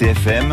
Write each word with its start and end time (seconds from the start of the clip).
RCFM, 0.00 0.48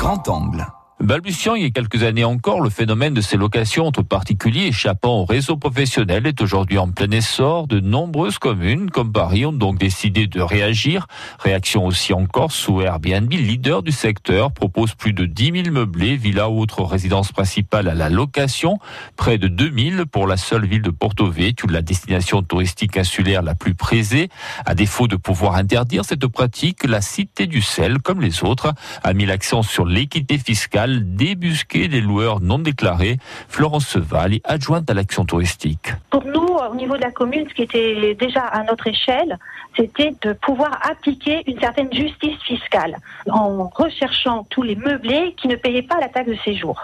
grand 0.00 0.28
angle. 0.28 0.85
Balbutiant 0.98 1.54
il 1.56 1.62
y 1.62 1.66
a 1.66 1.70
quelques 1.70 2.04
années 2.04 2.24
encore, 2.24 2.62
le 2.62 2.70
phénomène 2.70 3.12
de 3.12 3.20
ces 3.20 3.36
locations 3.36 3.86
entre 3.86 4.02
particuliers 4.02 4.68
échappant 4.68 5.20
au 5.20 5.24
réseau 5.26 5.58
professionnel 5.58 6.26
est 6.26 6.40
aujourd'hui 6.40 6.78
en 6.78 6.90
plein 6.90 7.10
essor. 7.10 7.66
De 7.66 7.80
nombreuses 7.80 8.38
communes, 8.38 8.88
comme 8.88 9.12
Paris, 9.12 9.44
ont 9.44 9.52
donc 9.52 9.76
décidé 9.76 10.26
de 10.26 10.40
réagir. 10.40 11.06
Réaction 11.38 11.84
aussi 11.84 12.14
en 12.14 12.24
Corse, 12.24 12.66
où 12.68 12.80
Airbnb, 12.80 13.30
leader 13.30 13.82
du 13.82 13.92
secteur, 13.92 14.52
propose 14.52 14.94
plus 14.94 15.12
de 15.12 15.26
10 15.26 15.64
000 15.64 15.70
meublés, 15.70 16.16
villas 16.16 16.48
ou 16.48 16.60
autres 16.60 16.82
résidences 16.82 17.30
principales 17.30 17.88
à 17.88 17.94
la 17.94 18.08
location. 18.08 18.78
Près 19.16 19.36
de 19.36 19.48
2 19.48 19.90
000 19.96 20.06
pour 20.06 20.26
la 20.26 20.38
seule 20.38 20.66
ville 20.66 20.82
de 20.82 20.90
Porto 20.90 21.30
Vecchio, 21.30 21.68
la 21.68 21.82
destination 21.82 22.42
touristique 22.42 22.96
insulaire 22.96 23.42
la 23.42 23.54
plus 23.54 23.74
prisée. 23.74 24.30
À 24.64 24.74
défaut 24.74 25.08
de 25.08 25.16
pouvoir 25.16 25.56
interdire 25.56 26.06
cette 26.06 26.26
pratique, 26.26 26.84
la 26.84 27.02
Cité 27.02 27.46
du 27.46 27.60
Sel, 27.60 27.98
comme 27.98 28.22
les 28.22 28.42
autres, 28.42 28.72
a 29.04 29.12
mis 29.12 29.26
l'accent 29.26 29.62
sur 29.62 29.84
l'équité 29.84 30.38
fiscale 30.38 30.85
débusquer 30.86 31.88
des 31.88 32.00
loueurs 32.00 32.40
non 32.40 32.58
déclarés. 32.58 33.18
Florence 33.48 33.86
Seval, 33.86 34.38
adjointe 34.44 34.90
à 34.90 34.94
l'action 34.94 35.24
touristique. 35.24 35.92
Pour 36.10 36.24
nous, 36.24 36.46
au 36.70 36.74
niveau 36.74 36.96
de 36.96 37.02
la 37.02 37.10
commune, 37.10 37.46
ce 37.48 37.54
qui 37.54 37.62
était 37.62 38.14
déjà 38.14 38.40
à 38.40 38.62
notre 38.64 38.86
échelle, 38.86 39.38
c'était 39.76 40.14
de 40.22 40.32
pouvoir 40.32 40.78
appliquer 40.82 41.42
une 41.46 41.58
certaine 41.60 41.92
justice 41.92 42.40
fiscale 42.42 42.96
en 43.30 43.68
recherchant 43.68 44.46
tous 44.48 44.62
les 44.62 44.74
meublés 44.74 45.34
qui 45.36 45.48
ne 45.48 45.56
payaient 45.56 45.82
pas 45.82 46.00
la 46.00 46.08
taxe 46.08 46.28
de 46.28 46.36
séjour. 46.44 46.80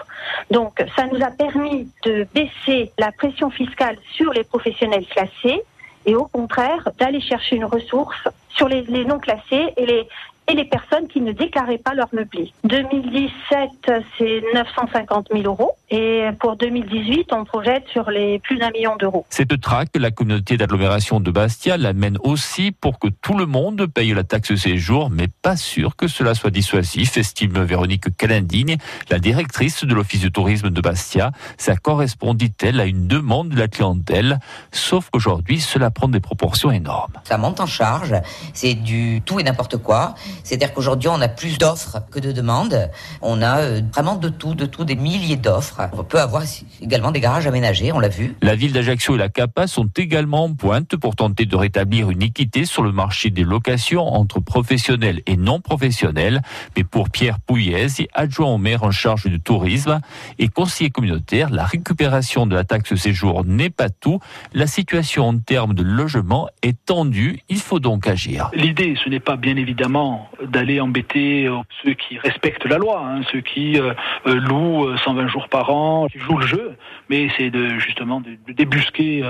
Donc, 0.51 0.83
ça 0.95 1.07
nous 1.07 1.21
a 1.23 1.31
permis 1.31 1.87
de 2.05 2.27
baisser 2.33 2.91
la 2.99 3.11
pression 3.11 3.49
fiscale 3.49 3.97
sur 4.15 4.31
les 4.33 4.43
professionnels 4.43 5.05
classés 5.07 5.61
et 6.05 6.15
au 6.15 6.25
contraire 6.25 6.89
d'aller 6.99 7.21
chercher 7.21 7.55
une 7.55 7.65
ressource 7.65 8.27
sur 8.49 8.67
les, 8.67 8.81
les 8.83 9.05
non 9.05 9.19
classés 9.19 9.73
et 9.77 9.85
les, 9.85 10.07
et 10.47 10.53
les 10.53 10.65
personnes 10.65 11.07
qui 11.07 11.21
ne 11.21 11.31
déclaraient 11.31 11.77
pas 11.77 11.93
leur 11.93 12.09
meublé. 12.13 12.51
2017, 12.65 13.69
c'est 14.17 14.43
950 14.53 15.29
000 15.31 15.43
euros. 15.43 15.73
Et 15.95 16.29
pour 16.39 16.55
2018, 16.55 17.27
on 17.33 17.45
projette 17.45 17.87
sur 17.87 18.09
les 18.09 18.39
plus 18.39 18.57
d'un 18.57 18.71
million 18.71 18.95
d'euros. 18.95 19.27
Cette 19.29 19.61
traque, 19.61 19.89
la 19.93 20.09
communauté 20.09 20.57
d'agglomération 20.57 21.19
de 21.19 21.29
Bastia 21.29 21.77
l'amène 21.77 22.17
aussi 22.23 22.71
pour 22.71 22.97
que 22.97 23.09
tout 23.21 23.37
le 23.37 23.45
monde 23.45 23.85
paye 23.85 24.11
la 24.11 24.23
taxe 24.23 24.55
séjour, 24.55 25.11
mais 25.11 25.27
pas 25.27 25.55
sûr 25.55 25.95
que 25.95 26.07
cela 26.07 26.33
soit 26.33 26.49
dissuasif, 26.49 27.15
estime 27.15 27.63
Véronique 27.63 28.17
Calindigne, 28.17 28.77
la 29.11 29.19
directrice 29.19 29.85
de 29.85 29.93
l'Office 29.93 30.21
de 30.21 30.29
tourisme 30.29 30.71
de 30.71 30.81
Bastia. 30.81 31.31
Ça 31.59 31.75
correspond, 31.75 32.33
dit-elle, 32.33 32.79
à 32.79 32.85
une 32.85 33.05
demande 33.05 33.49
de 33.49 33.59
la 33.59 33.67
clientèle, 33.67 34.39
sauf 34.71 35.11
qu'aujourd'hui, 35.11 35.59
cela 35.59 35.91
prend 35.91 36.07
des 36.07 36.19
proportions 36.19 36.71
énormes. 36.71 37.13
Ça 37.23 37.37
monte 37.37 37.59
en 37.59 37.67
charge, 37.67 38.15
c'est 38.55 38.73
du 38.73 39.21
tout 39.23 39.39
et 39.39 39.43
n'importe 39.43 39.77
quoi. 39.77 40.15
C'est-à-dire 40.43 40.73
qu'aujourd'hui, 40.73 41.09
on 41.09 41.21
a 41.21 41.27
plus 41.27 41.59
d'offres 41.59 41.99
que 42.09 42.19
de 42.19 42.31
demandes. 42.31 42.89
On 43.21 43.43
a 43.43 43.59
euh, 43.59 43.81
vraiment 43.93 44.15
de 44.15 44.29
tout, 44.29 44.55
de 44.55 44.65
tout, 44.65 44.85
des 44.85 44.95
milliers 44.95 45.35
d'offres. 45.35 45.82
On 45.93 46.03
peut 46.03 46.19
avoir 46.19 46.43
également 46.81 47.11
des 47.11 47.19
garages 47.19 47.47
aménagés, 47.47 47.91
on 47.91 47.99
l'a 47.99 48.09
vu. 48.09 48.35
La 48.41 48.55
ville 48.55 48.73
d'Ajaccio 48.73 49.15
et 49.15 49.17
la 49.17 49.29
CAPA 49.29 49.67
sont 49.67 49.89
également 49.97 50.45
en 50.45 50.53
pointe 50.53 50.95
pour 50.95 51.15
tenter 51.15 51.45
de 51.45 51.55
rétablir 51.55 52.09
une 52.09 52.21
équité 52.21 52.65
sur 52.65 52.83
le 52.83 52.91
marché 52.91 53.29
des 53.29 53.43
locations 53.43 54.05
entre 54.05 54.39
professionnels 54.39 55.21
et 55.25 55.37
non 55.37 55.59
professionnels. 55.59 56.41
Mais 56.77 56.83
pour 56.83 57.09
Pierre 57.09 57.39
Pouillez, 57.39 57.87
adjoint 58.13 58.47
au 58.47 58.57
maire 58.57 58.83
en 58.83 58.91
charge 58.91 59.27
du 59.27 59.39
tourisme 59.39 59.99
et 60.39 60.47
conseiller 60.47 60.89
communautaire, 60.89 61.49
la 61.49 61.65
récupération 61.65 62.45
de 62.45 62.55
la 62.55 62.63
taxe 62.63 62.95
séjour 62.95 63.43
n'est 63.45 63.69
pas 63.69 63.89
tout. 63.89 64.19
La 64.53 64.67
situation 64.67 65.27
en 65.27 65.37
termes 65.37 65.73
de 65.73 65.83
logement 65.83 66.49
est 66.61 66.77
tendue. 66.85 67.39
Il 67.49 67.59
faut 67.59 67.79
donc 67.79 68.07
agir. 68.07 68.49
L'idée, 68.53 68.95
ce 69.03 69.09
n'est 69.09 69.19
pas 69.19 69.35
bien 69.35 69.55
évidemment 69.57 70.29
d'aller 70.41 70.79
embêter 70.79 71.45
euh, 71.45 71.57
ceux 71.83 71.93
qui 71.93 72.17
respectent 72.17 72.65
la 72.65 72.77
loi, 72.77 73.03
hein, 73.03 73.21
ceux 73.31 73.41
qui 73.41 73.79
euh, 73.79 73.93
euh, 74.27 74.35
louent 74.35 74.95
120 74.97 75.27
jours 75.27 75.47
par 75.49 75.69
an, 75.69 75.72
qui 76.11 76.19
jouent 76.19 76.37
le 76.37 76.47
jeu, 76.47 76.75
mais 77.09 77.29
c'est 77.37 77.49
de 77.49 77.79
justement 77.79 78.21
de, 78.21 78.37
débusquer 78.53 79.23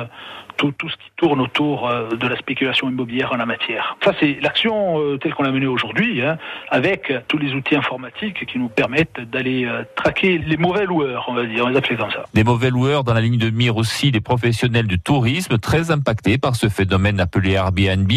tout, 0.57 0.71
tout, 0.71 0.89
ce 0.89 0.95
qui 0.95 1.11
tourne 1.15 1.41
autour 1.41 1.89
de 1.89 2.27
la 2.27 2.37
spéculation 2.37 2.89
immobilière 2.89 3.31
en 3.33 3.37
la 3.37 3.45
matière. 3.45 3.97
Ça, 4.03 4.13
c'est 4.19 4.37
l'action 4.41 5.17
telle 5.19 5.33
qu'on 5.33 5.43
l'a 5.43 5.51
menée 5.51 5.67
aujourd'hui, 5.67 6.21
hein, 6.21 6.37
avec 6.69 7.11
tous 7.27 7.37
les 7.37 7.53
outils 7.53 7.75
informatiques 7.75 8.45
qui 8.45 8.59
nous 8.59 8.69
permettent 8.69 9.19
d'aller 9.31 9.67
traquer 9.95 10.37
les 10.37 10.57
mauvais 10.57 10.85
loueurs, 10.85 11.25
on 11.27 11.33
va 11.33 11.45
dire, 11.45 11.65
on 11.65 11.69
les 11.69 11.77
appeler 11.77 11.97
comme 11.97 12.11
ça. 12.11 12.23
Des 12.33 12.43
mauvais 12.43 12.69
loueurs 12.69 13.03
dans 13.03 13.13
la 13.13 13.21
ligne 13.21 13.37
de 13.37 13.49
mire 13.49 13.77
aussi 13.77 14.11
des 14.11 14.21
professionnels 14.21 14.87
du 14.87 14.99
tourisme, 14.99 15.57
très 15.57 15.91
impactés 15.91 16.37
par 16.37 16.55
ce 16.55 16.69
phénomène 16.69 17.19
appelé 17.19 17.51
Airbnb. 17.51 18.11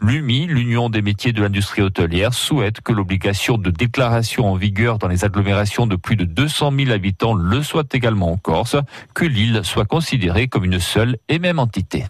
L'UMI, 0.00 0.46
l'Union 0.46 0.90
des 0.90 1.02
métiers 1.02 1.32
de 1.32 1.42
l'industrie 1.42 1.82
hôtelière, 1.82 2.34
souhaite 2.34 2.80
que 2.80 2.92
l'obligation 2.92 3.58
de 3.58 3.70
déclaration 3.70 4.50
en 4.50 4.54
vigueur 4.54 4.98
dans 4.98 5.08
les 5.08 5.24
agglomérations 5.24 5.86
de 5.86 5.96
plus 5.96 6.16
de 6.16 6.24
200 6.24 6.72
000 6.76 6.90
habitants 6.90 7.34
le 7.34 7.59
soit 7.62 7.94
également 7.94 8.32
en 8.32 8.36
Corse, 8.36 8.76
que 9.14 9.24
l'île 9.24 9.60
soit 9.64 9.84
considérée 9.84 10.48
comme 10.48 10.64
une 10.64 10.80
seule 10.80 11.16
et 11.28 11.38
même 11.38 11.58
entité. 11.58 12.06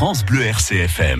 France 0.00 0.24
Bleu 0.24 0.44
RCFM 0.44 1.18